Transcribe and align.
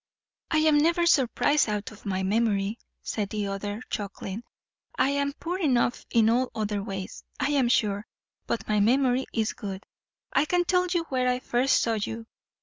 "I 0.49 0.57
am 0.57 0.79
never 0.79 1.05
surprised 1.05 1.69
out 1.69 1.91
of 1.91 2.07
my 2.07 2.23
memory," 2.23 2.79
said 3.03 3.29
the 3.29 3.45
other, 3.45 3.83
chuckling. 3.91 4.41
"I 4.97 5.09
am 5.09 5.31
poor 5.33 5.59
enough 5.59 6.07
in 6.09 6.27
all 6.27 6.49
other 6.55 6.81
ways, 6.81 7.23
I 7.39 7.51
am 7.51 7.69
sure, 7.69 8.07
but 8.47 8.67
my 8.67 8.79
memory 8.79 9.27
is 9.31 9.53
good. 9.53 9.83
I 10.33 10.45
can 10.45 10.65
tell 10.65 10.87
you 10.87 11.03
where 11.09 11.27
I 11.29 11.37
first 11.37 11.83
saw 11.83 11.99
you. 12.01 12.25